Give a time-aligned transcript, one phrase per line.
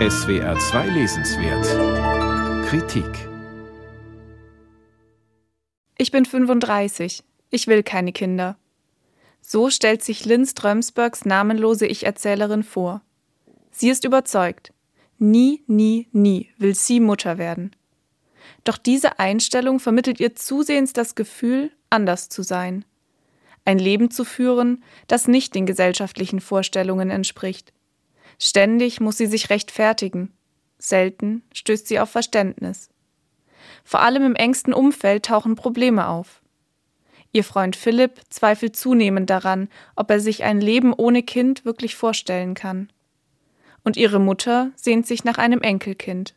[0.00, 3.28] SWR 2 Lesenswert Kritik
[5.96, 7.22] Ich bin 35.
[7.50, 8.56] Ich will keine Kinder.
[9.40, 13.02] So stellt sich Lynn Strömsbergs namenlose Ich-Erzählerin vor.
[13.70, 14.72] Sie ist überzeugt.
[15.18, 17.70] Nie, nie, nie will sie Mutter werden.
[18.64, 22.84] Doch diese Einstellung vermittelt ihr zusehends das Gefühl, anders zu sein.
[23.64, 27.72] Ein Leben zu führen, das nicht den gesellschaftlichen Vorstellungen entspricht.
[28.38, 30.32] Ständig muss sie sich rechtfertigen.
[30.78, 32.90] Selten stößt sie auf Verständnis.
[33.84, 36.42] Vor allem im engsten Umfeld tauchen Probleme auf.
[37.32, 42.54] Ihr Freund Philipp zweifelt zunehmend daran, ob er sich ein Leben ohne Kind wirklich vorstellen
[42.54, 42.90] kann.
[43.82, 46.34] Und ihre Mutter sehnt sich nach einem Enkelkind.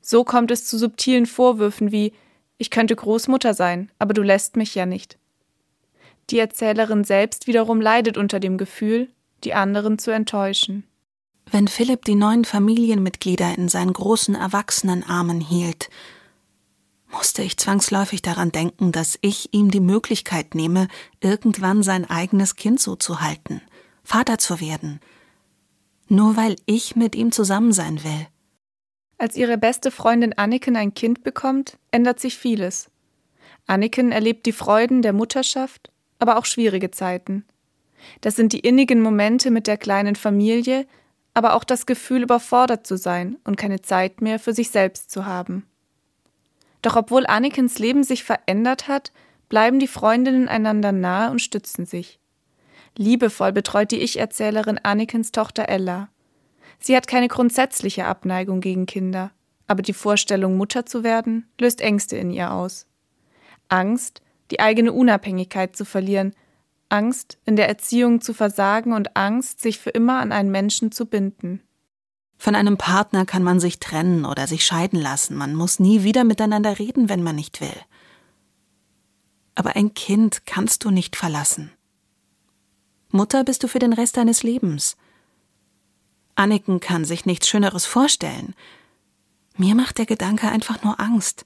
[0.00, 2.12] So kommt es zu subtilen Vorwürfen wie
[2.56, 5.18] Ich könnte Großmutter sein, aber du lässt mich ja nicht.
[6.30, 9.08] Die Erzählerin selbst wiederum leidet unter dem Gefühl,
[9.44, 10.84] die anderen zu enttäuschen.
[11.52, 15.90] Wenn Philipp die neuen Familienmitglieder in seinen großen Erwachsenenarmen hielt,
[17.10, 20.86] musste ich zwangsläufig daran denken, dass ich ihm die Möglichkeit nehme,
[21.20, 23.62] irgendwann sein eigenes Kind so zu halten,
[24.04, 25.00] Vater zu werden,
[26.06, 28.28] nur weil ich mit ihm zusammen sein will.
[29.18, 32.90] Als ihre beste Freundin Anniken ein Kind bekommt, ändert sich vieles.
[33.66, 37.44] Anniken erlebt die Freuden der Mutterschaft, aber auch schwierige Zeiten.
[38.20, 40.86] Das sind die innigen Momente mit der kleinen Familie,
[41.34, 45.26] aber auch das Gefühl, überfordert zu sein und keine Zeit mehr für sich selbst zu
[45.26, 45.66] haben.
[46.82, 49.12] Doch obwohl Annikens Leben sich verändert hat,
[49.48, 52.18] bleiben die Freundinnen einander nahe und stützen sich.
[52.96, 56.08] Liebevoll betreut die Ich-Erzählerin Annikens Tochter Ella.
[56.78, 59.30] Sie hat keine grundsätzliche Abneigung gegen Kinder,
[59.66, 62.86] aber die Vorstellung, Mutter zu werden, löst Ängste in ihr aus.
[63.68, 66.34] Angst, die eigene Unabhängigkeit zu verlieren,
[66.90, 71.06] Angst, in der Erziehung zu versagen und Angst, sich für immer an einen Menschen zu
[71.06, 71.62] binden.
[72.36, 76.24] Von einem Partner kann man sich trennen oder sich scheiden lassen, man muss nie wieder
[76.24, 77.76] miteinander reden, wenn man nicht will.
[79.54, 81.70] Aber ein Kind kannst du nicht verlassen.
[83.10, 84.96] Mutter bist du für den Rest deines Lebens.
[86.34, 88.54] Anniken kann sich nichts Schöneres vorstellen.
[89.56, 91.44] Mir macht der Gedanke einfach nur Angst.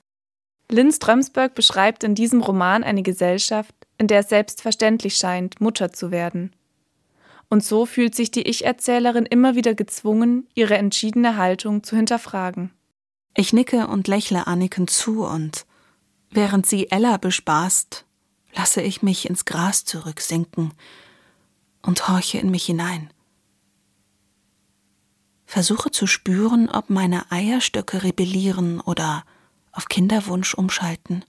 [0.71, 6.11] Lynn Strömsberg beschreibt in diesem Roman eine Gesellschaft, in der es selbstverständlich scheint, Mutter zu
[6.11, 6.55] werden.
[7.49, 12.71] Und so fühlt sich die Ich-Erzählerin immer wieder gezwungen, ihre entschiedene Haltung zu hinterfragen.
[13.35, 15.65] Ich nicke und lächle Anniken zu und
[16.29, 18.05] während sie Ella bespaßt,
[18.55, 20.75] lasse ich mich ins Gras zurücksinken
[21.81, 23.11] und horche in mich hinein.
[25.47, 29.25] Versuche zu spüren, ob meine Eierstöcke rebellieren oder
[29.73, 31.25] auf Kinderwunsch umschalten.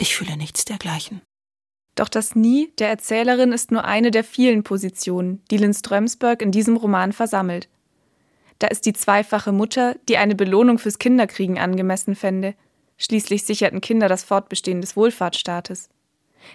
[0.00, 1.20] Ich fühle nichts dergleichen.
[1.94, 6.52] Doch das Nie der Erzählerin ist nur eine der vielen Positionen, die Lynn Strömsberg in
[6.52, 7.68] diesem Roman versammelt.
[8.58, 12.54] Da ist die zweifache Mutter, die eine Belohnung fürs Kinderkriegen angemessen fände.
[12.96, 15.90] Schließlich sicherten Kinder das Fortbestehen des Wohlfahrtsstaates.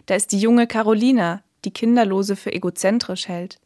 [0.07, 3.59] Da ist die junge Carolina, die Kinderlose für egozentrisch hält.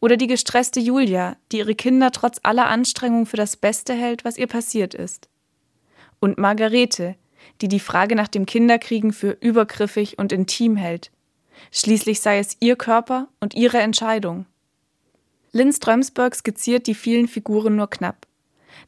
[0.00, 4.38] Oder die gestresste Julia, die ihre Kinder trotz aller Anstrengung für das Beste hält, was
[4.38, 5.28] ihr passiert ist.
[6.18, 7.16] Und Margarete,
[7.60, 11.10] die die Frage nach dem Kinderkriegen für übergriffig und intim hält.
[11.72, 14.46] Schließlich sei es ihr Körper und ihre Entscheidung.
[15.52, 18.26] Lynn Strömsberg skizziert die vielen Figuren nur knapp.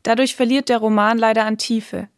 [0.03, 2.09] Dadurch verliert der Roman leider an Tiefe.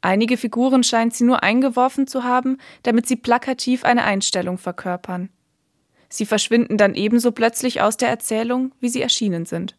[0.00, 5.30] Einige Figuren scheint sie nur eingeworfen zu haben, damit sie plakativ eine Einstellung verkörpern.
[6.08, 9.76] Sie verschwinden dann ebenso plötzlich aus der Erzählung, wie sie erschienen sind.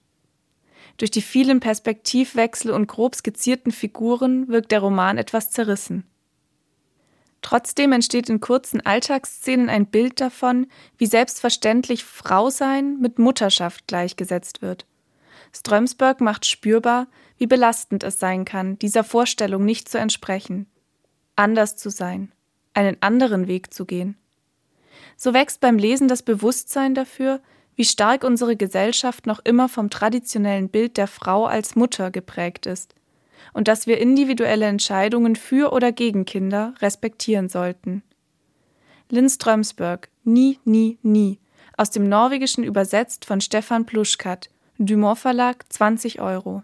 [0.98, 6.06] Durch die vielen Perspektivwechsel und grob skizzierten Figuren wirkt der Roman etwas zerrissen.
[7.42, 10.68] Trotzdem entsteht in kurzen Alltagsszenen ein Bild davon,
[10.98, 14.86] wie selbstverständlich Frausein mit Mutterschaft gleichgesetzt wird.
[15.52, 20.68] Strömsberg macht spürbar, wie belastend es sein kann, dieser Vorstellung nicht zu entsprechen,
[21.36, 22.32] anders zu sein,
[22.74, 24.18] einen anderen Weg zu gehen.
[25.18, 27.42] So wächst beim Lesen das Bewusstsein dafür,
[27.76, 32.96] wie stark unsere Gesellschaft noch immer vom traditionellen Bild der Frau als Mutter geprägt ist
[33.54, 38.04] und dass wir individuelle Entscheidungen für oder gegen Kinder respektieren sollten.
[39.10, 41.40] Lynn Strömsberg, Nie, Nie, Nie,
[41.78, 46.64] aus dem Norwegischen übersetzt von Stefan Pluschkat, Dumont Verlag, 20 Euro.